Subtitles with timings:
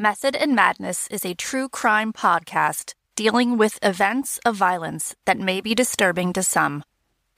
[0.00, 5.60] Method and Madness is a true crime podcast dealing with events of violence that may
[5.60, 6.82] be disturbing to some.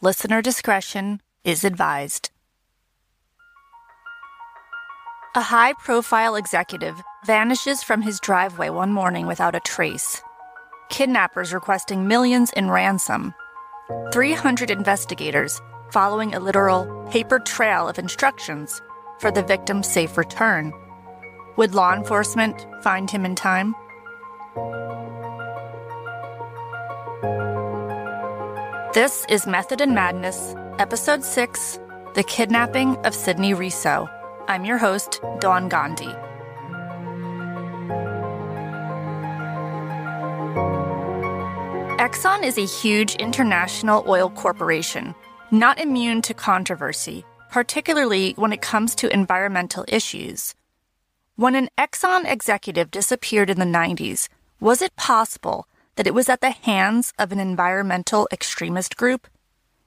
[0.00, 2.30] Listener discretion is advised.
[5.34, 6.94] A high profile executive
[7.26, 10.22] vanishes from his driveway one morning without a trace.
[10.88, 13.34] Kidnappers requesting millions in ransom.
[14.12, 15.60] 300 investigators
[15.90, 18.80] following a literal paper trail of instructions
[19.18, 20.72] for the victim's safe return.
[21.56, 23.74] Would law enforcement find him in time?
[28.94, 31.78] This is Method and Madness, Episode 6
[32.14, 34.10] The Kidnapping of Sidney Reso.
[34.48, 36.14] I'm your host, Dawn Gandhi.
[41.98, 45.14] Exxon is a huge international oil corporation,
[45.50, 50.54] not immune to controversy, particularly when it comes to environmental issues.
[51.36, 54.28] When an Exxon executive disappeared in the 90s,
[54.60, 59.26] was it possible that it was at the hands of an environmental extremist group?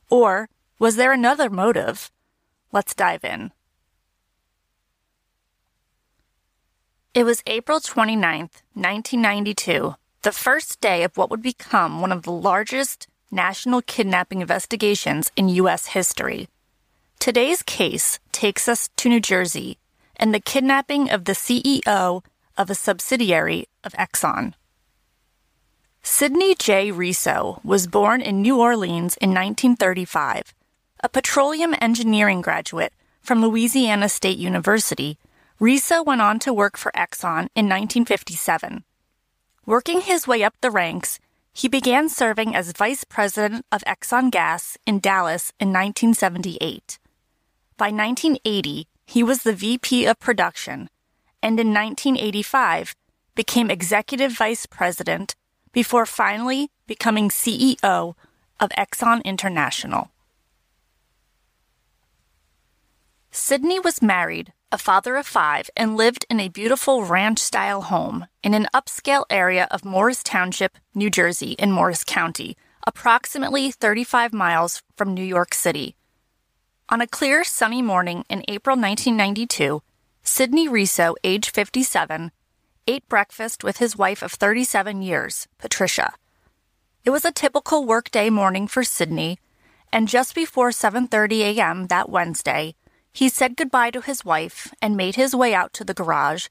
[0.10, 2.12] Or was there another motive?
[2.72, 3.52] Let's dive in.
[7.14, 12.32] It was April 29th, 1992, the first day of what would become one of the
[12.32, 15.88] largest national kidnapping investigations in U.S.
[15.88, 16.50] history.
[17.20, 19.78] Today's case takes us to New Jersey
[20.18, 22.24] and the kidnapping of the CEO
[22.58, 24.54] of a subsidiary of Exxon.
[26.02, 26.92] Sidney J.
[26.92, 30.54] Reso was born in New Orleans in 1935,
[31.04, 35.18] a petroleum engineering graduate from Louisiana State University.
[35.60, 38.84] Reso went on to work for Exxon in 1957.
[39.66, 41.20] Working his way up the ranks,
[41.52, 47.00] he began serving as vice president of Exxon Gas in Dallas in 1978.
[47.78, 50.90] By 1980, he was the VP of production
[51.42, 52.96] and in 1985
[53.36, 55.36] became executive vice president
[55.72, 58.16] before finally becoming CEO
[58.60, 60.10] of Exxon International.
[63.30, 68.26] Sidney was married, a father of five, and lived in a beautiful ranch style home
[68.42, 74.82] in an upscale area of Morris Township, New Jersey, in Morris County, approximately 35 miles
[74.96, 75.96] from New York City.
[76.88, 79.82] On a clear, sunny morning in April 1992,
[80.22, 82.32] Sidney Reso, age 57,
[82.86, 86.14] ate breakfast with his wife of 37 years, Patricia.
[87.04, 89.40] It was a typical workday morning for Sidney,
[89.92, 91.88] and just before 7:30 a.m.
[91.88, 92.76] that Wednesday,
[93.12, 96.50] he said goodbye to his wife and made his way out to the garage,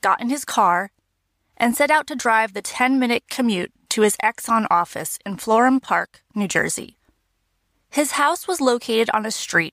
[0.00, 0.92] got in his car,
[1.58, 6.22] and set out to drive the 10-minute commute to his Exxon office in Florham Park,
[6.34, 6.96] New Jersey.
[7.94, 9.72] His house was located on a street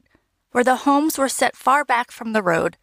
[0.51, 2.77] where the homes were set far back from the road,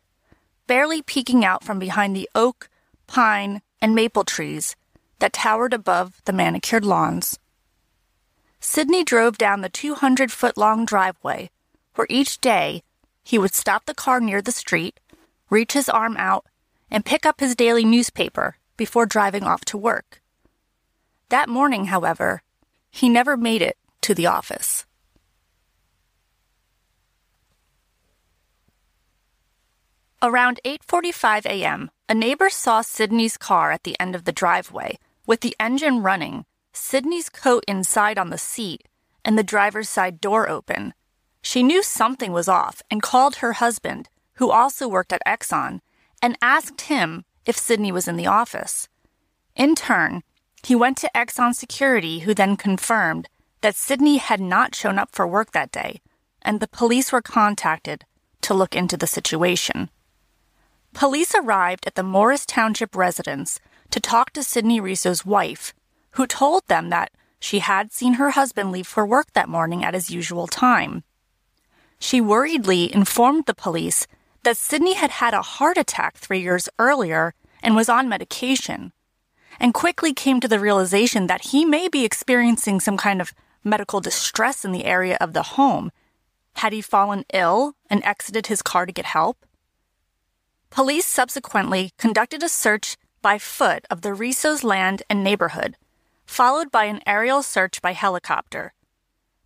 [0.66, 2.68] barely peeking out from behind the oak,
[3.06, 4.74] pine, and maple trees
[5.20, 7.38] that towered above the manicured lawns.
[8.58, 11.50] Sidney drove down the 200 foot long driveway,
[11.94, 12.82] where each day
[13.22, 14.98] he would stop the car near the street,
[15.50, 16.46] reach his arm out,
[16.90, 20.20] and pick up his daily newspaper before driving off to work.
[21.28, 22.42] That morning, however,
[22.90, 24.84] he never made it to the office.
[30.20, 35.42] Around 8:45 a.m., a neighbor saw Sidney's car at the end of the driveway, with
[35.42, 38.88] the engine running, Sidney's coat inside on the seat,
[39.24, 40.92] and the driver's side door open.
[41.40, 45.82] She knew something was off and called her husband, who also worked at Exxon,
[46.20, 48.88] and asked him if Sidney was in the office.
[49.54, 50.24] In turn,
[50.64, 53.28] he went to Exxon security, who then confirmed
[53.60, 56.00] that Sidney had not shown up for work that day,
[56.42, 58.04] and the police were contacted
[58.40, 59.90] to look into the situation.
[60.98, 63.60] Police arrived at the Morris Township residence
[63.90, 65.72] to talk to Sidney Reso's wife,
[66.14, 69.94] who told them that she had seen her husband leave for work that morning at
[69.94, 71.04] his usual time.
[72.00, 74.08] She worriedly informed the police
[74.42, 77.32] that Sidney had had a heart attack three years earlier
[77.62, 78.92] and was on medication,
[79.60, 84.00] and quickly came to the realization that he may be experiencing some kind of medical
[84.00, 85.92] distress in the area of the home.
[86.54, 89.44] Had he fallen ill and exited his car to get help?
[90.70, 95.76] Police subsequently conducted a search by foot of the Reso's land and neighborhood,
[96.26, 98.72] followed by an aerial search by helicopter.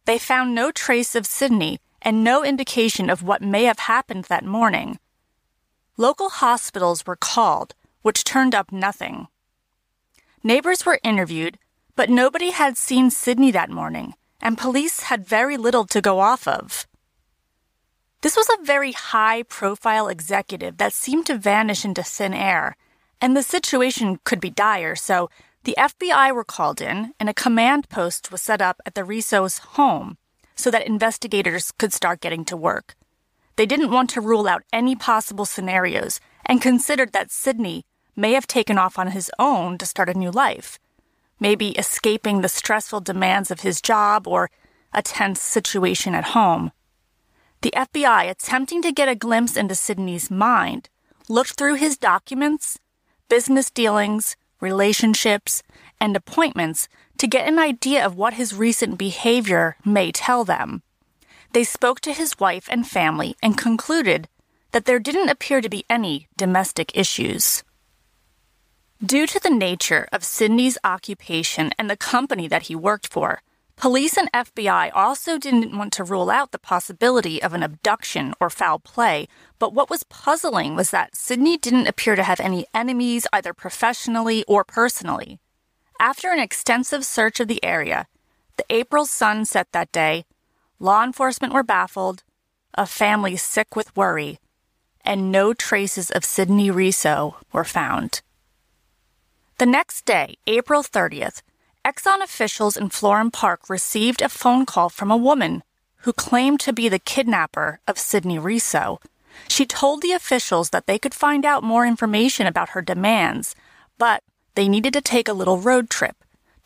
[0.04, 4.44] They found no trace of Sidney and no indication of what may have happened that
[4.44, 4.98] morning.
[5.96, 9.28] Local hospitals were called, which turned up nothing.
[10.42, 11.58] Neighbors were interviewed,
[11.94, 16.48] but nobody had seen Sidney that morning, and police had very little to go off
[16.48, 16.86] of.
[18.22, 22.76] This was a very high profile executive that seemed to vanish into thin air,
[23.20, 25.28] and the situation could be dire, so
[25.64, 29.58] the FBI were called in and a command post was set up at the Reso's
[29.74, 30.18] home
[30.54, 32.94] so that investigators could start getting to work.
[33.56, 37.84] They didn't want to rule out any possible scenarios and considered that Sidney
[38.14, 40.78] may have taken off on his own to start a new life,
[41.40, 44.48] maybe escaping the stressful demands of his job or
[44.92, 46.70] a tense situation at home.
[47.62, 50.88] The FBI, attempting to get a glimpse into Sidney's mind,
[51.28, 52.80] looked through his documents,
[53.28, 55.62] business dealings, relationships,
[56.00, 56.88] and appointments
[57.18, 60.82] to get an idea of what his recent behavior may tell them.
[61.52, 64.28] They spoke to his wife and family and concluded
[64.72, 67.62] that there didn't appear to be any domestic issues.
[69.04, 73.40] Due to the nature of Sidney's occupation and the company that he worked for,
[73.76, 78.50] police and FBI also didn't want to rule out the possibility of an abduction or
[78.50, 79.28] foul play,
[79.58, 84.44] but what was puzzling was that Sidney didn't appear to have any enemies either professionally
[84.46, 85.38] or personally.
[85.98, 88.06] After an extensive search of the area,
[88.56, 90.24] the April sun set that day,
[90.78, 92.22] law enforcement were baffled,
[92.74, 94.38] a family sick with worry,
[95.04, 98.22] and no traces of Sidney Reso were found.
[99.58, 101.42] The next day, April 30th,
[101.84, 105.64] Exxon officials in Florham Park received a phone call from a woman
[106.02, 108.98] who claimed to be the kidnapper of Sidney Reso.
[109.48, 113.56] She told the officials that they could find out more information about her demands,
[113.98, 114.22] but
[114.54, 116.14] they needed to take a little road trip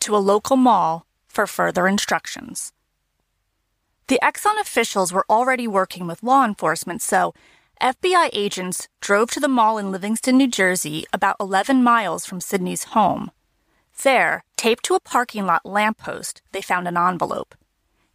[0.01, 2.75] to a local mall for further instructions.
[4.09, 7.33] The Exxon officials were already working with law enforcement, so
[7.81, 12.85] FBI agents drove to the mall in Livingston, New Jersey, about 11 miles from Sidney's
[12.85, 13.31] home.
[14.03, 17.55] There, taped to a parking lot lamppost, they found an envelope.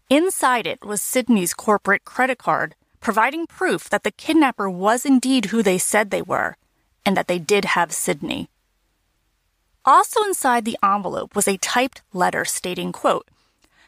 [0.10, 5.64] Inside it was Sidney's corporate credit card, providing proof that the kidnapper was indeed who
[5.64, 6.56] they said they were,
[7.06, 8.50] and that they did have Sidney.
[9.84, 13.28] Also inside the envelope was a typed letter stating, quote,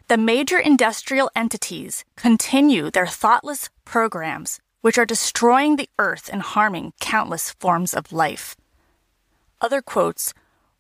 [0.07, 6.91] the major industrial entities continue their thoughtless programs which are destroying the earth and harming
[6.99, 8.57] countless forms of life.
[9.61, 10.33] Other quotes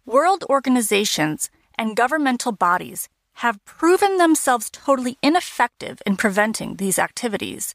[0.05, 7.73] World organizations and governmental bodies have proven themselves totally ineffective in preventing these activities.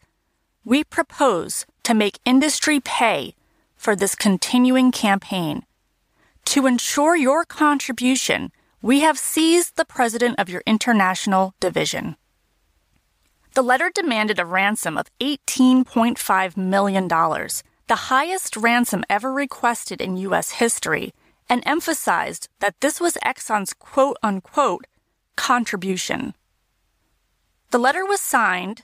[0.62, 3.34] We propose to make industry pay
[3.76, 5.62] for this continuing campaign.
[6.46, 8.52] To ensure your contribution,
[8.82, 12.16] we have seized the president of your international division.
[13.54, 20.50] The letter demanded a ransom of $18.5 million, the highest ransom ever requested in U.S.
[20.52, 21.14] history,
[21.48, 24.86] and emphasized that this was Exxon's quote unquote
[25.36, 26.34] contribution.
[27.70, 28.82] The letter was signed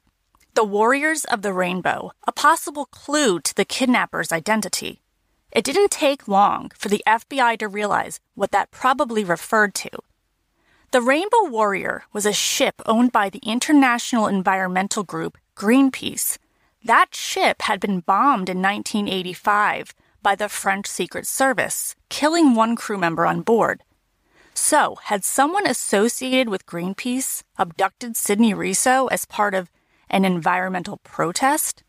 [0.55, 5.01] The Warriors of the Rainbow, a possible clue to the kidnapper's identity.
[5.53, 9.91] It didn't take long for the FBI to realize what that probably referred to
[10.95, 16.39] the Rainbow Warrior was a ship owned by the international environmental group Greenpeace.
[16.85, 19.93] That ship had been bombed in 1985
[20.25, 23.83] by the French Secret Service, killing one crew member on board.
[24.55, 29.71] So, had someone associated with Greenpeace abducted Sidney Reso as part of
[30.09, 31.85] an environmental protest?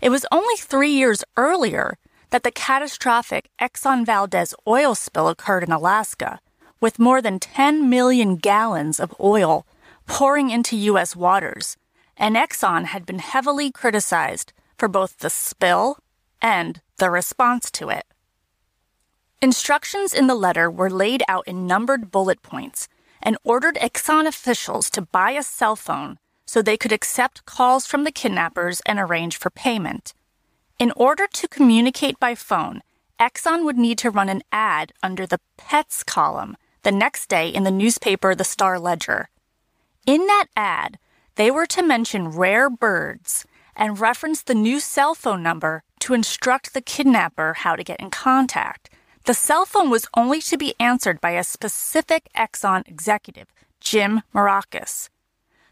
[0.00, 1.98] It was only three years earlier
[2.30, 6.40] that the catastrophic Exxon Valdez oil spill occurred in Alaska,
[6.80, 9.66] with more than 10 million gallons of oil
[10.06, 11.16] pouring into U.S.
[11.16, 11.76] waters,
[12.16, 15.98] and Exxon had been heavily criticized for both the spill
[16.44, 18.04] and the response to it.
[19.40, 22.86] Instructions in the letter were laid out in numbered bullet points
[23.22, 28.04] and ordered Exxon officials to buy a cell phone so they could accept calls from
[28.04, 30.12] the kidnappers and arrange for payment.
[30.78, 32.82] In order to communicate by phone,
[33.18, 37.62] Exxon would need to run an ad under the pets column the next day in
[37.62, 39.30] the newspaper The Star Ledger.
[40.04, 40.98] In that ad,
[41.36, 46.74] they were to mention rare birds and reference the new cell phone number to instruct
[46.74, 48.90] the kidnapper how to get in contact.
[49.24, 53.48] The cell phone was only to be answered by a specific Exxon executive,
[53.80, 55.08] Jim Maracas.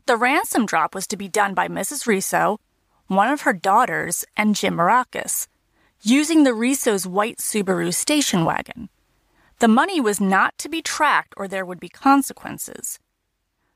[0.07, 2.07] The ransom drop was to be done by Mrs.
[2.07, 2.57] Reso,
[3.09, 5.49] one of her daughters, and Jim Maracas,
[6.01, 8.89] using the Reso's white Subaru station wagon.
[9.59, 12.99] The money was not to be tracked or there would be consequences.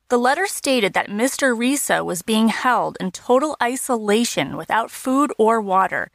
[0.09, 1.55] The letter stated that Mr.
[1.55, 6.11] Reso was being held in total isolation without food or water,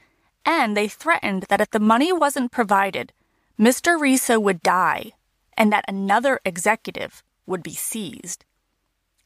[0.46, 3.14] and they threatened that if the money wasn't provided,
[3.60, 4.00] Mr.
[4.00, 5.12] Reso would die
[5.58, 8.46] and that another executive would be seized.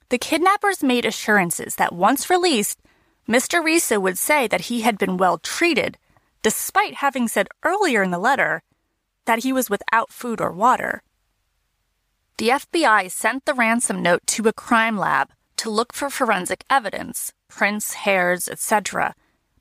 [0.10, 2.79] The kidnappers made assurances that once released,
[3.27, 3.63] Mr.
[3.63, 5.98] Reso would say that he had been well treated,
[6.43, 8.62] despite having said earlier in the letter
[9.25, 11.01] that he was without food or water.
[12.38, 17.31] The FBI sent the ransom note to a crime lab to look for forensic evidence,
[17.48, 19.15] prints, hairs, etc.,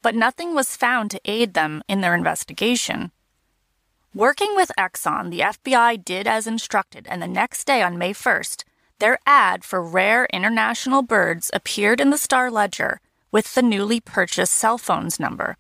[0.05, 3.11] but nothing was found to aid them in their investigation.
[4.15, 8.65] Working with Exxon, the FBI did as instructed, and the next day on May 1st,
[8.99, 13.01] their ad for rare international birds appeared in the Star Ledger
[13.33, 15.57] with the newly purchased cell phone's number.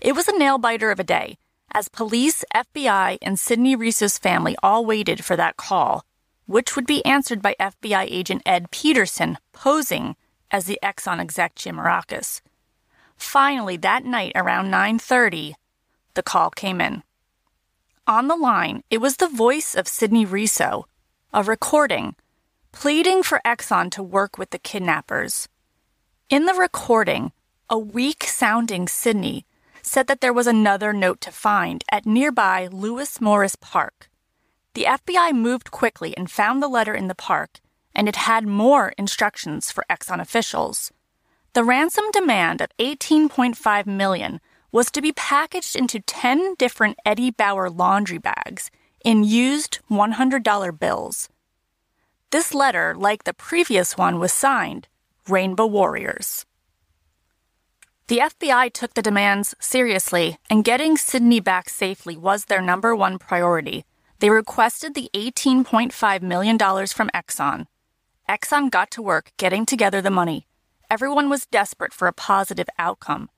[0.00, 1.38] It was a nail biter of a day,
[1.70, 6.04] as police, FBI, and Sidney Reso's family all waited for that call,
[6.46, 10.16] which would be answered by FBI agent Ed Peterson posing
[10.50, 12.40] as the Exxon exec Jim Marakis.
[13.16, 15.54] Finally, that night around 9:30,
[16.14, 17.02] the call came in.
[18.06, 20.84] On the line, it was the voice of Sidney Reso,
[21.32, 22.14] a recording,
[22.72, 25.48] pleading for Exxon to work with the kidnappers.
[26.28, 27.32] In the recording,
[27.68, 29.44] a weak sounding Sidney
[29.82, 34.08] said that there was another note to find at nearby Lewis Morris Park.
[34.74, 37.60] The FBI moved quickly and found the letter in the park,
[37.94, 40.92] and it had more instructions for Exxon officials.
[41.56, 47.70] The ransom demand of 18.5 million was to be packaged into 10 different Eddie Bauer
[47.70, 48.70] laundry bags
[49.02, 51.30] in used $100 bills.
[52.30, 54.88] This letter, like the previous one, was signed
[55.30, 56.44] Rainbow Warriors.
[58.08, 63.18] The FBI took the demands seriously, and getting Sidney back safely was their number one
[63.18, 63.86] priority.
[64.18, 67.66] They requested the $18.5 million from Exxon.
[68.28, 70.45] Exxon got to work getting together the money
[70.90, 73.30] everyone was desperate for a positive outcome.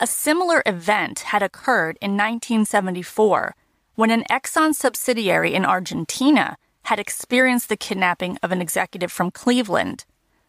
[0.00, 3.54] A similar event had occurred in 1974
[3.94, 10.04] when an Exxon subsidiary in Argentina had experienced the kidnapping of an executive from Cleveland.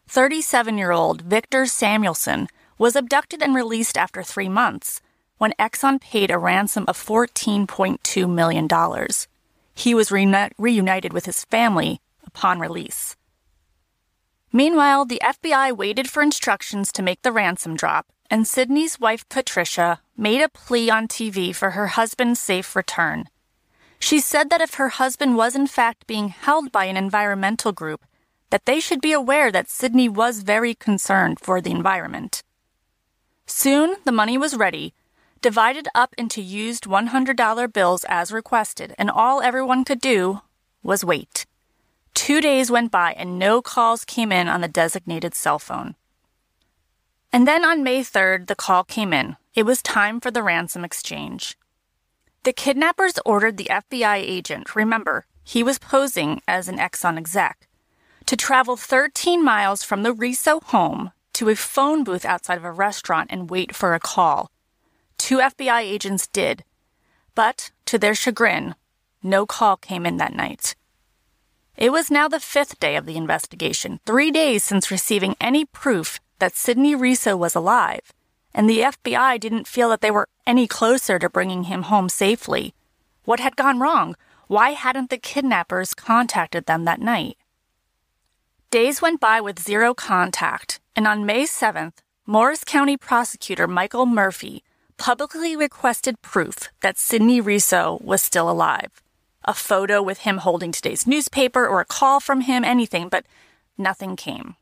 [0.08, 5.00] 37 year old Victor Samuelson was abducted and released after three months
[5.38, 8.68] when Exxon paid a ransom of $14.2 million.
[9.74, 13.16] He was reunited with his family upon release.
[14.52, 20.00] Meanwhile, the FBI waited for instructions to make the ransom drop, and Sidney's wife Patricia
[20.16, 23.28] made a plea on TV for her husband's safe return.
[23.98, 28.04] She said that if her husband was in fact being held by an environmental group,
[28.50, 32.42] that they should be aware that Sidney was very concerned for the environment.
[33.46, 34.92] Soon the money was ready,
[35.40, 40.42] divided up into used $100 bills as requested, and all everyone could do
[40.82, 41.46] was wait.
[42.14, 45.94] Two days went by and no calls came in on the designated cell phone.
[47.32, 49.36] And then on May 3rd, the call came in.
[49.54, 51.56] It was time for the ransom exchange.
[52.44, 57.68] The kidnappers ordered the FBI agent, remember, he was posing as an Exxon exec,
[58.26, 62.72] to travel 13 miles from the Reso home to a phone booth outside of a
[62.72, 64.50] restaurant and wait for a call.
[65.18, 66.64] Two FBI agents did,
[67.34, 68.74] but to their chagrin,
[69.22, 70.74] no call came in that night.
[71.76, 76.20] It was now the fifth day of the investigation, three days since receiving any proof
[76.38, 78.12] that Sidney Reso was alive,
[78.54, 82.74] and the FBI didn't feel that they were any closer to bringing him home safely.
[83.24, 84.16] What had gone wrong?
[84.48, 87.38] Why hadn't the kidnappers contacted them that night?
[88.70, 91.94] Days went by with zero contact, and on May 7th,
[92.26, 94.62] Morris County prosecutor Michael Murphy
[94.98, 99.01] publicly requested proof that Sidney Reso was still alive
[99.44, 103.26] a photo with him holding today's newspaper or a call from him, anything, but
[103.76, 104.56] nothing came.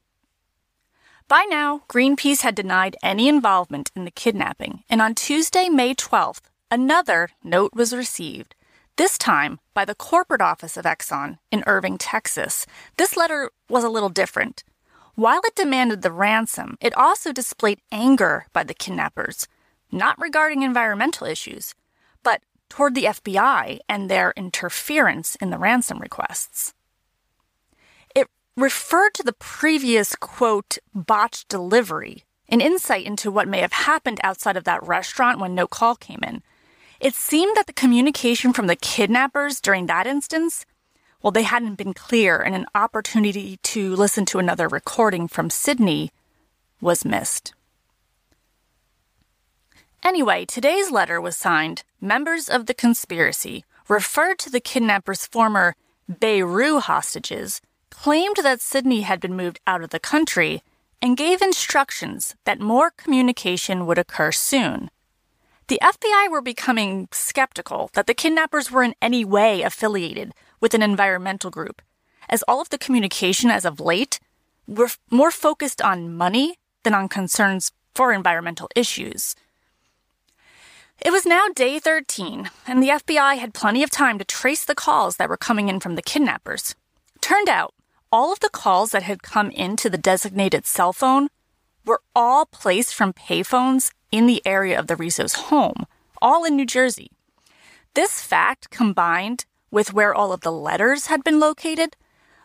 [1.29, 6.43] By now, Greenpeace had denied any involvement in the kidnapping, and on Tuesday, May 12th,
[6.71, 8.57] another note was received,
[8.97, 12.67] this time by the corporate office of Exxon in Irving, Texas.
[12.97, 14.65] This letter was a little different.
[15.15, 19.49] While it demanded the ransom, it also displayed anger by the kidnappers,
[19.93, 21.75] not regarding environmental issues,
[22.23, 26.73] but toward the FBI and their interference in the ransom requests.
[28.15, 34.21] It referred to the previous, quote, botched delivery, an insight into what may have happened
[34.23, 36.43] outside of that restaurant when no call came in.
[37.01, 40.65] It seemed that the communication from the kidnappers during that instance,
[41.23, 46.11] well, they hadn't been clear, and an opportunity to listen to another recording from Sidney
[46.81, 47.55] was missed.
[50.03, 55.75] Anyway, today's letter was signed Members of the Conspiracy, referred to the kidnappers' former
[56.09, 60.63] Beirut hostages, claimed that Sidney had been moved out of the country,
[61.03, 64.91] and gave instructions that more communication would occur soon.
[65.69, 70.83] The FBI were becoming skeptical that the kidnappers were in any way affiliated with an
[70.83, 71.81] environmental group,
[72.29, 74.19] as all of the communication as of late
[74.67, 79.35] were more focused on money than on concerns for environmental issues.
[81.03, 84.75] It was now day 13, and the FBI had plenty of time to trace the
[84.75, 86.75] calls that were coming in from the kidnappers.
[87.23, 87.73] Turned out,
[88.13, 91.29] all of the calls that had come into the designated cell phone
[91.87, 95.87] were all placed from payphones in the area of the Reso's home,
[96.21, 97.11] all in New Jersey.
[97.95, 101.97] This fact, combined with where all of the letters had been located,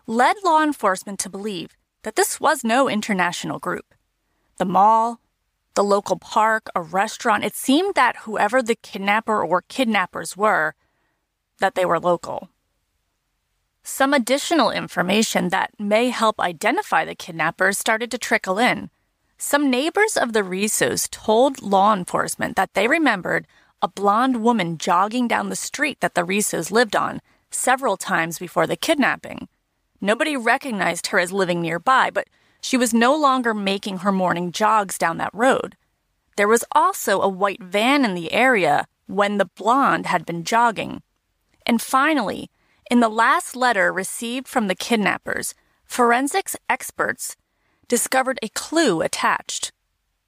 [0.07, 3.93] led law enforcement to believe that this was no international group.
[4.59, 5.19] The mall,
[5.75, 10.74] the local park, a restaurant, it seemed that whoever the kidnapper or kidnappers were,
[11.60, 12.50] that they were local.
[13.84, 18.89] Some additional information that may help identify the kidnappers started to trickle in.
[19.38, 23.46] Some neighbors of the Resos told law enforcement that they remembered
[23.82, 28.65] a blonde woman jogging down the street that the Resos lived on several times before
[28.65, 29.48] the kidnapping.
[30.01, 32.27] Nobody recognized her as living nearby, but
[32.65, 35.77] she was no longer making her morning jogs down that road.
[36.36, 41.03] There was also a white van in the area when the blonde had been jogging.
[41.67, 42.50] And finally,
[42.89, 45.53] in the last letter received from the kidnappers,
[45.84, 47.36] forensics experts
[47.88, 49.72] discovered a clue attached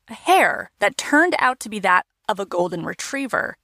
[0.08, 3.58] a hair that turned out to be that of a golden retriever.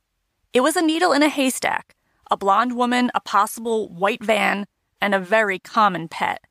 [0.51, 1.95] It was a needle in a haystack,
[2.31, 4.65] a blonde woman, a possible white van,
[4.99, 6.41] and a very common pet.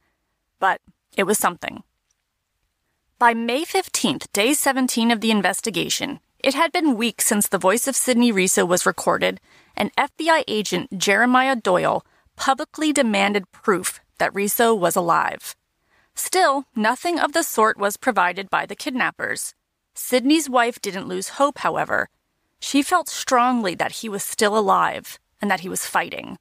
[0.61, 0.81] But
[1.17, 1.83] it was something.
[3.23, 7.87] By May 15th, day 17 of the investigation, it had been weeks since the voice
[7.87, 9.41] of Sidney Reso was recorded,
[9.77, 15.55] and FBI agent Jeremiah Doyle publicly demanded proof that Reso was alive.
[16.17, 19.55] Still, nothing of the sort was provided by the kidnappers.
[19.95, 22.09] Sidney's wife didn't lose hope, however.
[22.59, 26.39] She felt strongly that he was still alive and that he was fighting.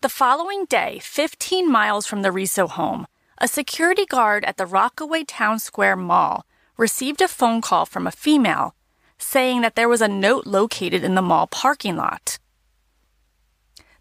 [0.00, 3.06] The following day, 15 miles from the Reso home,
[3.42, 6.46] a security guard at the Rockaway Town Square Mall
[6.76, 8.76] received a phone call from a female
[9.18, 12.38] saying that there was a note located in the mall parking lot.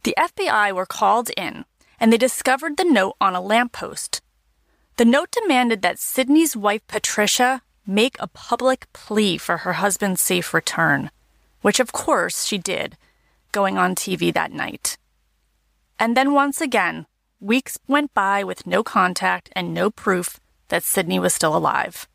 [0.03, 1.65] The FBI were called in
[1.99, 4.21] and they discovered the note on a lamppost.
[4.97, 10.53] The note demanded that Sidney's wife Patricia make a public plea for her husband's safe
[10.53, 11.09] return,
[11.61, 12.95] which of course she did,
[13.51, 14.99] going on TV that night.
[15.97, 17.07] And then once again,
[17.41, 22.07] weeks went by with no contact and no proof that Sidney was still alive.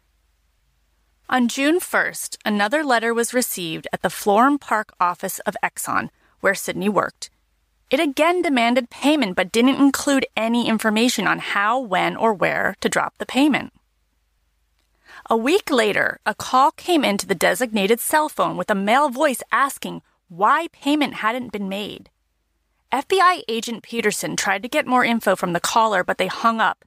[1.29, 6.11] On June 1st, another letter was received at the Florham Park office of Exxon,
[6.41, 7.31] where Sidney worked.
[7.91, 12.89] It again demanded payment but didn't include any information on how, when, or where to
[12.89, 13.73] drop the payment.
[15.29, 19.43] A week later, a call came into the designated cell phone with a male voice
[19.51, 22.11] asking why payment hadn't been made.
[22.93, 26.85] FBI agent Peterson tried to get more info from the caller, but they hung up,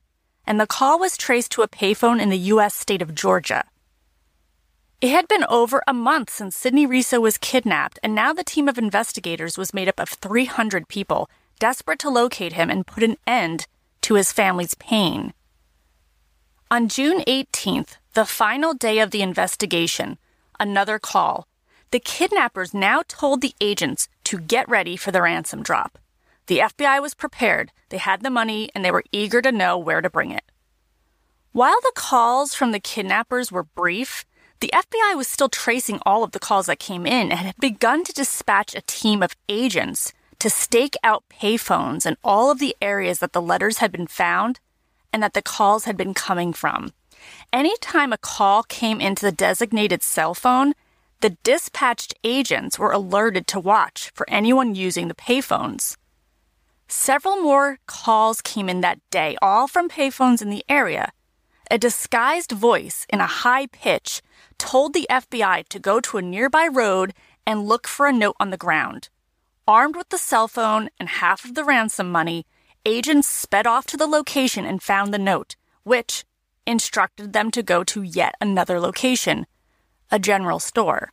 [0.47, 2.73] and the call was traced to a payphone in the U.S.
[2.73, 3.65] state of Georgia.
[5.01, 8.67] It had been over a month since Sidney Reso was kidnapped, and now the team
[8.67, 13.17] of investigators was made up of 300 people, desperate to locate him and put an
[13.27, 13.67] end
[14.01, 15.33] to his family's pain.
[16.71, 20.17] On June 18th, the final day of the investigation,
[20.59, 21.47] another call.
[21.91, 25.97] The kidnappers now told the agents to get ready for the ransom drop.
[26.45, 30.01] The FBI was prepared, they had the money, and they were eager to know where
[30.01, 30.43] to bring it.
[31.51, 34.25] While the calls from the kidnappers were brief,
[34.59, 38.03] the FBI was still tracing all of the calls that came in and had begun
[38.03, 43.17] to dispatch a team of agents to stake out payphones in all of the areas
[43.19, 44.59] that the letters had been found
[45.11, 46.93] and that the calls had been coming from.
[47.51, 50.73] Anytime a call came into the designated cell phone,
[51.21, 55.97] the dispatched agents were alerted to watch for anyone using the payphones.
[56.87, 61.11] Several more calls came in that day, all from payphones in the area.
[61.69, 64.21] A disguised voice in a high pitch
[64.57, 67.13] told the FBI to go to a nearby road
[67.45, 69.09] and look for a note on the ground.
[69.67, 72.45] Armed with the cell phone and half of the ransom money,
[72.85, 76.23] agents sped off to the location and found the note, which
[76.65, 79.45] instructed them to go to yet another location
[80.11, 81.11] a general store.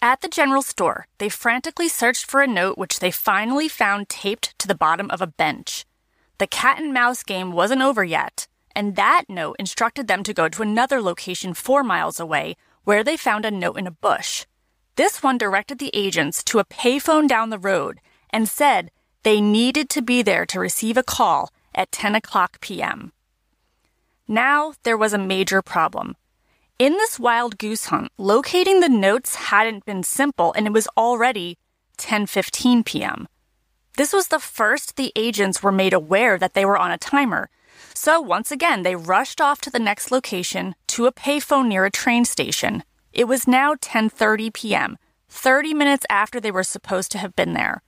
[0.00, 4.58] At the general store, they frantically searched for a note which they finally found taped
[4.58, 5.84] to the bottom of a bench.
[6.38, 10.48] The cat and mouse game wasn't over yet and that note instructed them to go
[10.48, 14.46] to another location four miles away where they found a note in a bush.
[14.96, 18.90] This one directed the agents to a payphone down the road and said
[19.22, 23.12] they needed to be there to receive a call at 10 o'clock p.m.
[24.26, 26.16] Now there was a major problem.
[26.82, 31.56] In this wild goose hunt, locating the notes hadn't been simple and it was already
[31.98, 33.28] 10:15 p.m.
[33.96, 37.50] This was the first the agents were made aware that they were on a timer
[37.94, 41.98] so once again, they rushed off to the next location to a payphone near a
[42.02, 47.36] train station, It was now 10:30 p.m., 30 minutes after they were supposed to have
[47.36, 47.84] been there.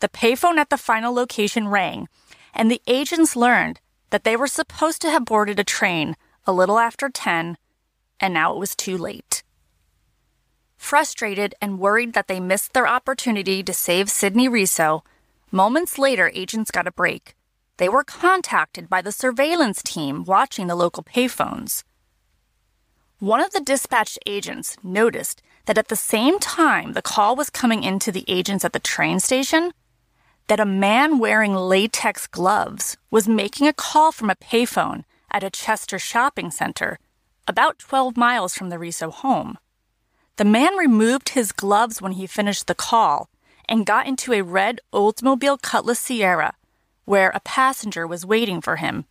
[0.00, 2.06] The payphone at the final location rang,
[2.52, 6.78] and the agents learned that they were supposed to have boarded a train a little
[6.78, 7.56] after 10,
[8.20, 9.42] and now it was too late.
[10.76, 15.02] Frustrated and worried that they missed their opportunity to save Sidney Reso,
[15.50, 17.34] moments later agents got a break.
[17.78, 21.82] They were contacted by the surveillance team watching the local payphones.
[23.18, 27.82] One of the dispatched agents noticed that at the same time the call was coming
[27.82, 29.72] into the agents at the train station,
[30.48, 35.50] that a man wearing latex gloves was making a call from a payphone at a
[35.50, 36.98] Chester shopping center
[37.46, 39.58] about 12 miles from the Reso home.
[40.36, 43.30] The man removed his gloves when he finished the call
[43.68, 46.52] and got into a red Oldsmobile Cutlass Ciera
[47.06, 49.06] where a passenger was waiting for him.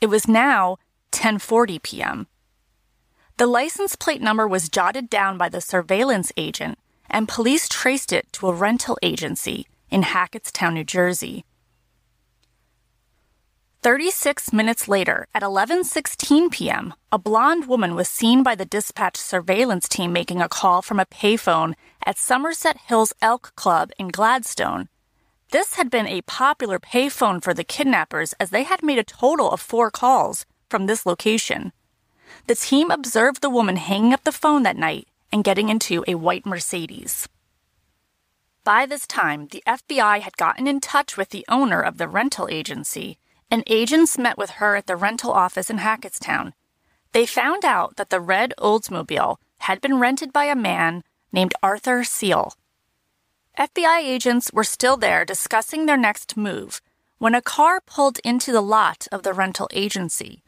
[0.00, 0.76] It was now
[1.12, 2.26] 10:40 p.m.
[3.38, 8.30] The license plate number was jotted down by the surveillance agent and police traced it
[8.34, 11.44] to a rental agency in Hackettstown, New Jersey.
[13.80, 19.88] 36 minutes later, at 11:16 p.m., a blonde woman was seen by the dispatch surveillance
[19.88, 24.88] team making a call from a payphone at Somerset Hills Elk Club in Gladstone.
[25.52, 29.48] This had been a popular payphone for the kidnappers as they had made a total
[29.52, 31.72] of 4 calls from this location.
[32.48, 36.16] The team observed the woman hanging up the phone that night and getting into a
[36.16, 37.28] white Mercedes.
[38.64, 42.48] By this time, the FBI had gotten in touch with the owner of the rental
[42.50, 43.18] agency
[43.50, 46.52] and agents met with her at the rental office in Hackettstown.
[47.12, 52.04] They found out that the red Oldsmobile had been rented by a man named Arthur
[52.04, 52.54] Seale.
[53.58, 56.80] FBI agents were still there discussing their next move
[57.18, 60.42] when a car pulled into the lot of the rental agency.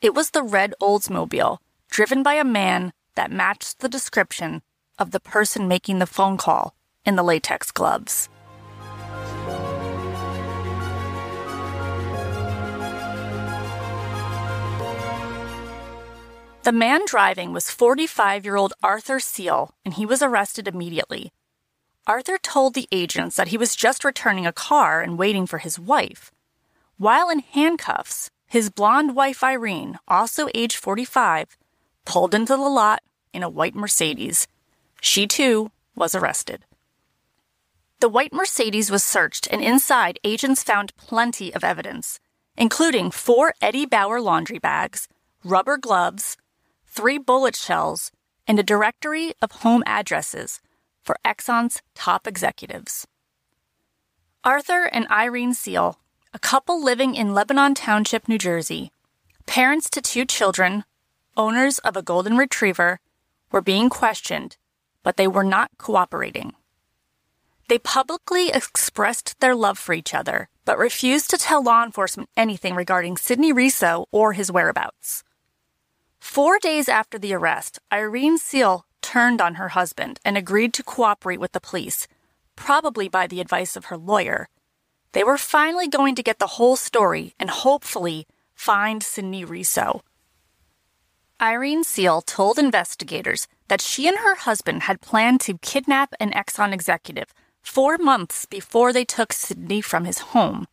[0.00, 1.58] It was the red Oldsmobile,
[1.90, 4.62] driven by a man that matched the description
[4.98, 8.28] of the person making the phone call in the latex gloves.
[16.68, 21.32] The man driving was 45 year old Arthur Seale, and he was arrested immediately.
[22.06, 25.78] Arthur told the agents that he was just returning a car and waiting for his
[25.78, 26.30] wife.
[26.98, 31.56] While in handcuffs, his blonde wife Irene, also age 45,
[32.04, 33.02] pulled into the lot
[33.32, 34.46] in a white Mercedes.
[35.00, 36.66] She too was arrested.
[38.00, 42.20] The white Mercedes was searched, and inside, agents found plenty of evidence,
[42.58, 45.08] including four Eddie Bauer laundry bags,
[45.42, 46.36] rubber gloves,
[46.88, 48.10] three bullet shells,
[48.46, 50.60] and a directory of home addresses
[51.04, 53.06] for Exxon's top executives.
[54.44, 55.98] Arthur and Irene Seale,
[56.32, 58.90] a couple living in Lebanon Township, New Jersey,
[59.46, 60.84] parents to two children,
[61.36, 63.00] owners of a golden retriever,
[63.50, 64.56] were being questioned,
[65.02, 66.52] but they were not cooperating.
[67.68, 72.74] They publicly expressed their love for each other, but refused to tell law enforcement anything
[72.74, 75.22] regarding Sidney Reso or his whereabouts.
[76.20, 81.40] Four days after the arrest, Irene Seale turned on her husband and agreed to cooperate
[81.40, 82.06] with the police,
[82.56, 84.48] probably by the advice of her lawyer.
[85.12, 90.02] They were finally going to get the whole story and hopefully find Sidney Reso.
[91.40, 96.72] Irene Seale told investigators that she and her husband had planned to kidnap an Exxon
[96.72, 100.66] executive four months before they took Sidney from his home.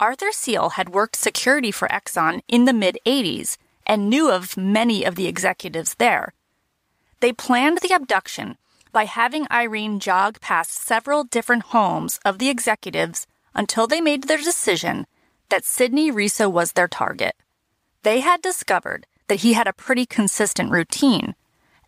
[0.00, 3.56] Arthur Seale had worked security for Exxon in the mid 80s
[3.88, 6.34] and knew of many of the executives there.
[7.20, 8.58] They planned the abduction
[8.92, 14.38] by having Irene jog past several different homes of the executives until they made their
[14.38, 15.06] decision
[15.48, 17.34] that Sidney Reso was their target.
[18.02, 21.34] They had discovered that he had a pretty consistent routine.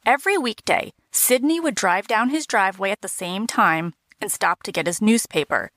[0.05, 4.73] Every weekday, Sidney would drive down his driveway at the same time and stop to
[4.73, 5.71] get his newspaper.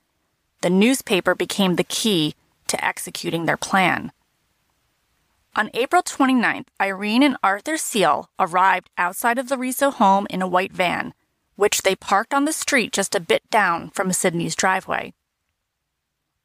[0.62, 2.34] The newspaper became the key
[2.68, 4.12] to executing their plan.
[5.56, 10.48] On April 29th, Irene and Arthur Seale arrived outside of the Reso home in a
[10.48, 11.14] white van,
[11.54, 15.14] which they parked on the street just a bit down from Sidney's driveway.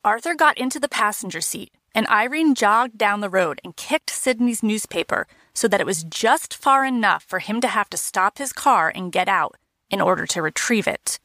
[0.06, 4.62] Arthur got into the passenger seat, and Irene jogged down the road and kicked Sidney's
[4.62, 8.54] newspaper so that it was just far enough for him to have to stop his
[8.54, 9.58] car and get out
[9.90, 11.20] in order to retrieve it.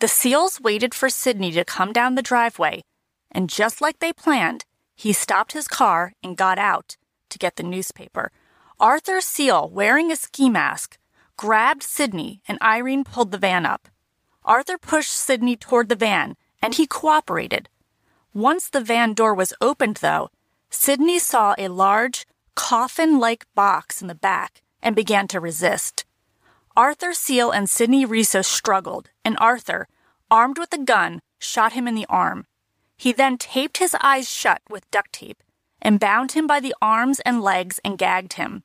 [0.00, 2.84] The Seales waited for Sidney to come down the driveway,
[3.30, 4.64] and just like they planned,
[4.96, 6.96] he stopped his car and got out
[7.28, 8.32] to get the newspaper.
[8.80, 10.98] Arthur Seale, wearing a ski mask,
[11.36, 13.88] grabbed Sidney and Irene pulled the van up.
[14.44, 17.68] Arthur pushed Sidney toward the van and he cooperated.
[18.32, 20.30] Once the van door was opened, though,
[20.70, 26.04] Sidney saw a large, coffin like box in the back and began to resist.
[26.76, 29.88] Arthur Seale and Sidney Reso struggled, and Arthur,
[30.30, 32.46] armed with a gun, shot him in the arm.
[32.96, 35.42] He then taped his eyes shut with duct tape
[35.82, 38.62] and bound him by the arms and legs and gagged him.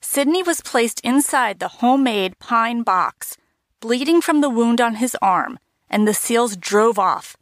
[0.00, 3.36] Sidney was placed inside the homemade pine box,
[3.80, 7.36] bleeding from the wound on his arm, and the Seales drove off,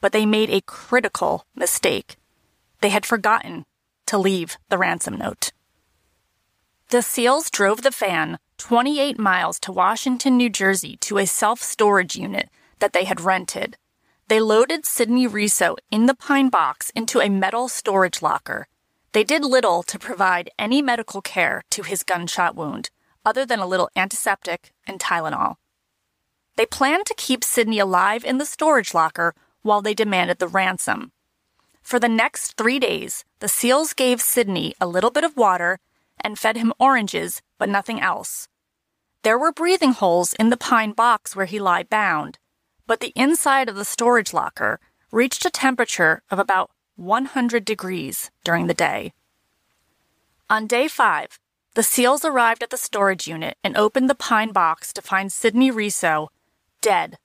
[0.00, 2.16] but they made a critical mistake.
[2.80, 3.66] They had forgotten
[4.06, 5.52] to leave the ransom note.
[6.90, 12.16] The Seales drove the van 28 miles to Washington, New Jersey to a self storage
[12.16, 13.76] unit that they had rented.
[14.28, 18.68] They loaded Sidney Reso in the pine box into a metal storage locker.
[19.12, 22.90] They did little to provide any medical care to his gunshot wound,
[23.24, 25.56] other than a little antiseptic and Tylenol.
[26.56, 31.12] They planned to keep Sidney alive in the storage locker while they demanded the ransom.
[31.80, 35.78] For the next three days, the Seales gave Sidney a little bit of water
[36.20, 38.46] and fed him oranges, but nothing else.
[39.22, 42.38] There were breathing holes in the pine box where he lay bound,
[42.88, 44.80] but the inside of the storage locker
[45.12, 49.12] reached a temperature of about 100 degrees during the day.
[50.50, 51.38] On day five,
[51.74, 55.70] the Seales arrived at the storage unit and opened the pine box to find Sidney
[55.70, 56.28] Reso
[56.80, 57.18] dead,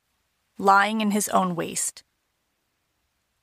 [0.57, 2.03] lying in his own waste.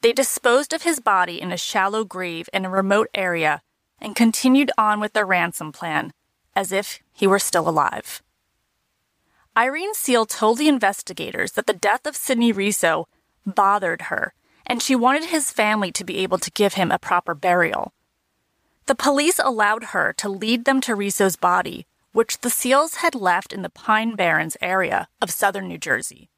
[0.02, 3.62] They disposed of his body in a shallow grave in a remote area
[3.98, 6.12] and continued on with their ransom plan
[6.54, 8.22] as if he were still alive.
[9.56, 13.06] Irene Seale told the investigators that the death of Sidney Reso
[13.44, 14.32] bothered her,
[14.64, 17.92] and she wanted his family to be able to give him a proper burial.
[18.86, 23.52] The police allowed her to lead them to Reso's body, which the Seales had left
[23.52, 26.30] in the Pine Barrens area of southern New Jersey.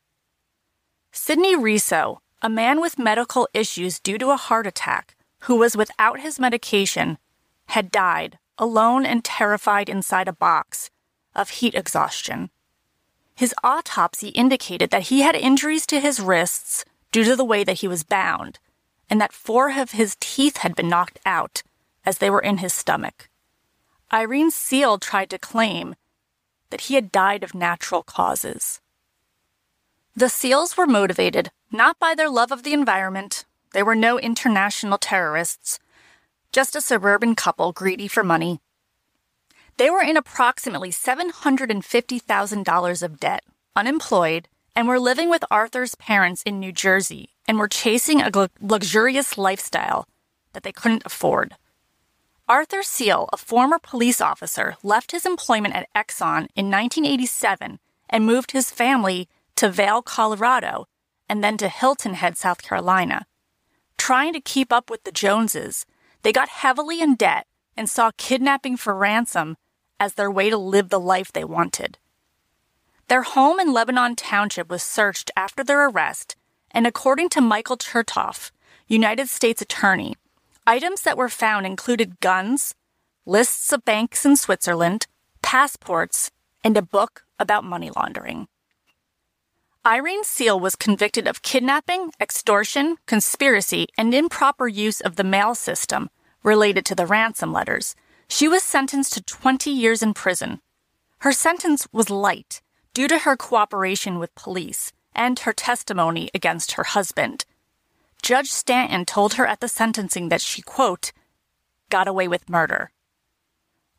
[1.13, 6.21] Sidney Reso, a man with medical issues due to a heart attack, who was without
[6.21, 7.19] his medication,
[7.67, 10.91] had died alone and terrified inside a box
[11.35, 12.51] of heat exhaustion.
[13.43, 17.81] His autopsy indicated that he had injuries to his wrists due to the way that
[17.81, 18.61] he was bound,
[19.11, 21.65] and that four of his teeth had been knocked out
[22.05, 23.29] as they were in his stomach.
[24.13, 25.97] Irene Seale tried to claim
[26.71, 28.81] that he had died of natural causes.
[30.15, 34.99] The Seales were motivated not by their love of the environment, they were no international
[34.99, 35.81] terrorists,
[36.53, 38.61] just a suburban couple greedy for money.
[39.83, 43.43] They were in approximately $750,000 of debt,
[43.75, 49.37] unemployed, and were living with Arthur's parents in New Jersey and were chasing a luxurious
[49.37, 50.07] lifestyle
[50.53, 51.57] that they couldn't afford.
[52.49, 58.53] Arthur Seale, a former police officer, left his employment at Exxon in 1987 and moved
[58.53, 60.87] his family to Vail, Colorado,
[61.29, 63.27] and then to Hilton Head, South Carolina.
[63.99, 65.87] Trying to keep up with the Joneses,
[66.23, 69.57] they got heavily in debt and saw kidnapping for ransom
[70.03, 71.97] as their way to live the life they wanted.
[73.07, 76.35] Their home in Lebanon Township was searched after their arrest,
[76.73, 78.51] and according to Michael Chertoff,
[78.89, 80.17] United States Attorney,
[80.67, 82.75] items that were found included guns,
[83.27, 85.07] lists of banks in Switzerland,
[85.41, 86.33] passports,
[86.65, 88.49] and a book about money laundering.
[89.87, 96.11] Irene Seale was convicted of kidnapping, extortion, conspiracy, and improper use of the mail system
[96.43, 97.95] related to the ransom letters.
[98.29, 100.61] She was sentenced to 20 years in prison.
[101.19, 102.63] Her sentence was light
[102.95, 107.45] due to her cooperation with police and her testimony against her husband.
[108.23, 111.13] Judge Stanton told her at the sentencing that she, quote,
[111.91, 112.91] got away with murder.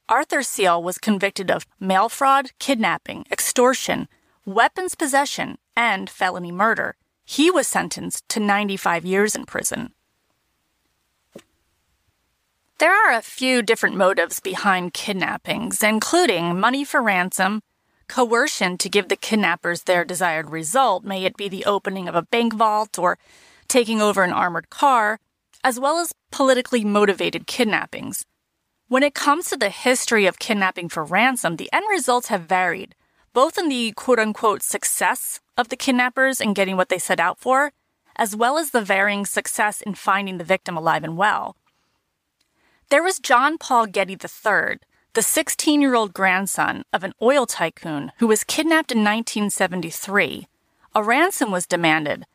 [0.10, 4.08] Arthur Seale was convicted of mail fraud, kidnapping, extortion,
[4.46, 6.96] weapons possession, and felony murder.
[7.26, 9.94] He was sentenced to 95 years in prison.
[12.84, 17.62] There are a few different motives behind kidnappings, including money for ransom,
[18.10, 22.24] coercion to give the kidnappers their desired result, may it be the opening of a
[22.24, 23.18] bank vault or
[23.70, 25.22] taking over an armored car,
[25.64, 28.26] as well as politically motivated kidnappings.
[28.90, 32.96] When it comes to the history of kidnapping for ransom, the end results have varied,
[33.32, 37.40] both in the quote unquote success of the kidnappers in getting what they set out
[37.40, 37.72] for,
[38.18, 41.56] as well as the varying success in finding the victim alive and well.
[42.90, 44.80] There was John Paul Getty III,
[45.14, 50.48] the 16 year old grandson of an oil tycoon who was kidnapped in 1973.
[50.96, 52.26] A ransom was demanded,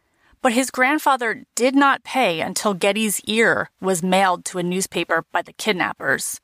[0.42, 5.42] but his grandfather did not pay until Getty's ear was mailed to a newspaper by
[5.42, 6.40] the kidnappers.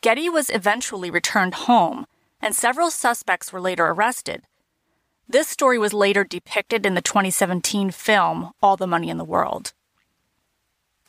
[0.00, 2.06] Getty was eventually returned home,
[2.40, 4.42] and several suspects were later arrested.
[5.28, 9.72] This story was later depicted in the 2017 film All the Money in the World.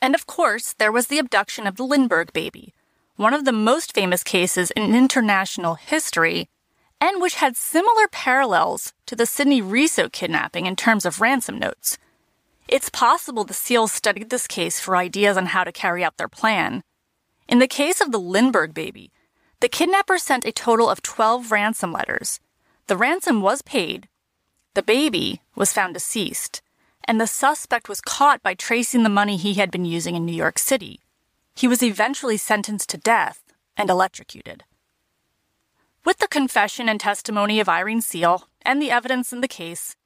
[0.00, 2.72] And of course, there was the abduction of the Lindbergh baby,
[3.16, 6.48] one of the most famous cases in international history,
[7.00, 11.98] and which had similar parallels to the Sidney Reso kidnapping in terms of ransom notes.
[12.66, 16.28] It's possible the Seales studied this case for ideas on how to carry out their
[16.28, 16.82] plan.
[17.48, 19.10] In the case of the Lindbergh baby,
[19.60, 22.40] the kidnappers sent a total of 12 ransom letters.
[22.86, 24.08] The ransom was paid,
[24.78, 26.62] the baby was found deceased,
[27.08, 30.34] and the suspect was caught by tracing the money he had been using in New
[30.34, 31.00] York City.
[31.56, 33.42] He was eventually sentenced to death
[33.78, 34.64] and electrocuted.
[36.04, 39.96] With the confession and testimony of Irene Seale and the evidence in the case,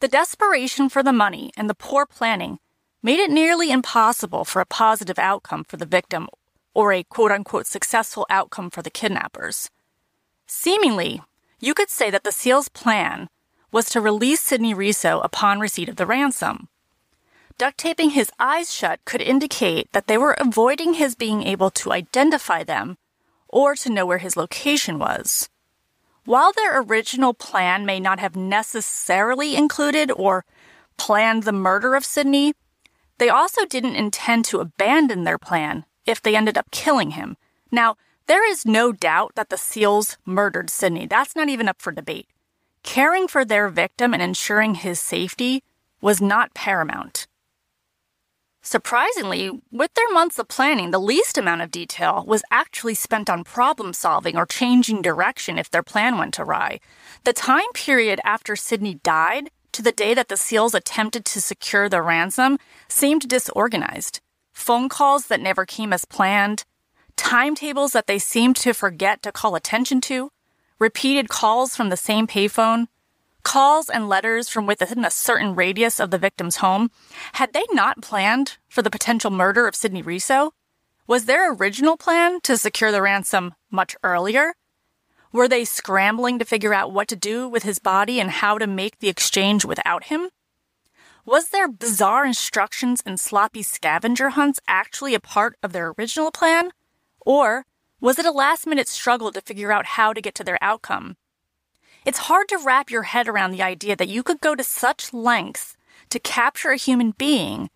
[0.00, 2.58] the desperation for the money and the poor planning
[3.02, 6.28] made it nearly impossible for a positive outcome for the victim
[6.72, 9.70] or a quote unquote successful outcome for the kidnappers.
[10.46, 11.20] Seemingly,
[11.60, 13.28] you could say that the Seale's plan
[13.70, 16.68] was to release Sidney Reso upon receipt of the ransom.
[17.58, 21.92] Duct taping his eyes shut could indicate that they were avoiding his being able to
[21.92, 22.96] identify them
[23.48, 25.48] or to know where his location was.
[26.24, 30.44] While their original plan may not have necessarily included or
[30.96, 32.54] planned the murder of Sidney,
[33.18, 37.36] they also didn't intend to abandon their plan if they ended up killing him.
[37.72, 41.06] Now, there is no doubt that the Seales murdered Sidney.
[41.06, 42.28] That's not even up for debate.
[42.82, 45.62] Caring for their victim and ensuring his safety
[46.00, 47.26] was not paramount.
[48.60, 53.44] Surprisingly, with their months of planning, the least amount of detail was actually spent on
[53.44, 56.78] problem solving or changing direction if their plan went awry.
[57.24, 61.88] The time period after Sidney died to the day that the Seales attempted to secure
[61.88, 64.20] the ransom seemed disorganized.
[64.52, 66.64] Phone calls that never came as planned,
[67.16, 70.30] timetables that they seemed to forget to call attention to,
[70.78, 72.86] repeated calls from the same payphone,
[73.42, 76.90] calls and letters from within a certain radius of the victim's home,
[77.34, 80.50] had they not planned for the potential murder of Sidney Reso?
[81.06, 84.54] Was their original plan to secure the ransom much earlier?
[85.32, 88.66] Were they scrambling to figure out what to do with his body and how to
[88.66, 90.28] make the exchange without him?
[91.24, 96.70] Was their bizarre instructions and sloppy scavenger hunts actually a part of their original plan?
[97.20, 97.66] Or
[98.00, 101.16] was it a last minute struggle to figure out how to get to their outcome?
[102.04, 105.12] It's hard to wrap your head around the idea that you could go to such
[105.12, 105.76] lengths
[106.10, 107.70] to capture a human being,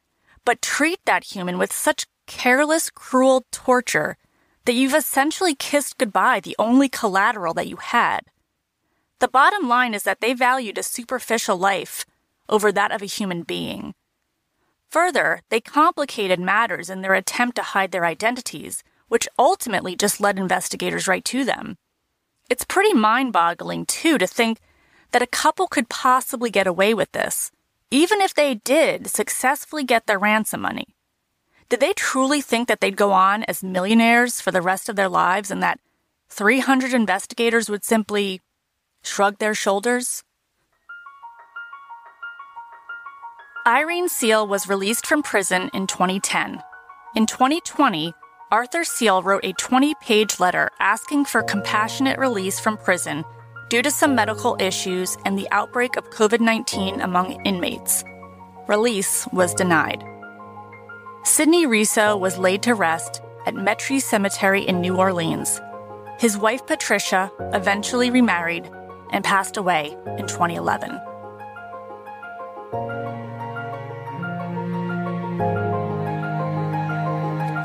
[0.45, 4.17] but treat that human with such careless, cruel torture
[4.65, 8.21] that you've essentially kissed goodbye the only collateral that you had.
[9.19, 12.07] The bottom line is that they valued a superficial life
[12.49, 13.95] over that of a human being.
[14.91, 20.39] Further, they complicated matters in their attempt to hide their identities, which ultimately just led
[20.39, 21.77] investigators right to them.
[22.49, 24.59] It's pretty mind boggling, too, to think
[25.11, 27.51] that a couple could possibly get away with this,
[27.91, 30.97] even if they did successfully get their ransom money.
[31.69, 35.11] Did they truly think that they'd go on as millionaires for the rest of their
[35.11, 35.79] lives and that
[36.31, 38.41] 300 investigators would simply
[39.03, 40.25] shrug their shoulders?
[43.67, 46.63] Irene Seale was released from prison in 2010.
[47.15, 48.15] In 2020,
[48.53, 53.25] Arthur Seale wrote a 20 page letter asking for compassionate release from prison
[53.71, 58.05] due to some medical issues and the outbreak of COVID 19 among inmates.
[58.69, 60.05] Release was denied.
[61.25, 65.59] Sidney Reso was laid to rest at Metairie Cemetery in New Orleans.
[66.19, 68.69] His wife Patricia eventually remarried
[69.13, 71.01] and passed away in 2011.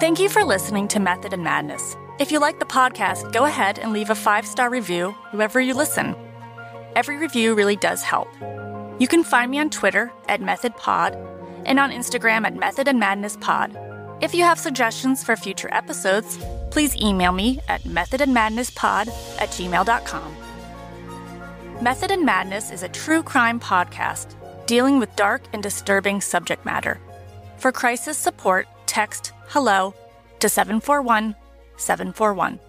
[0.07, 1.97] Thank you for listening to Method and Madness.
[2.17, 5.73] If you like the podcast, go ahead and leave a five star review wherever you
[5.73, 6.15] listen.
[6.95, 8.29] Every review really does help.
[8.99, 13.35] You can find me on Twitter at MethodPod and on Instagram at Method and Madness
[13.35, 13.77] Pod.
[14.21, 16.39] If you have suggestions for future episodes,
[16.71, 19.09] please email me at methodandmadnesspod
[19.41, 20.37] at gmail.com.
[21.81, 24.35] Method and Madness is a true crime podcast
[24.67, 26.97] dealing with dark and disturbing subject matter.
[27.57, 29.93] For crisis support, text hello
[30.39, 31.33] to 741
[31.77, 32.66] 741.